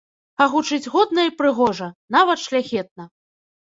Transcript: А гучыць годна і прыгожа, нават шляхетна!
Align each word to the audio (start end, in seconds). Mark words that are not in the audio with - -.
А 0.41 0.47
гучыць 0.53 0.91
годна 0.95 1.27
і 1.31 1.35
прыгожа, 1.43 1.93
нават 2.19 2.47
шляхетна! 2.49 3.03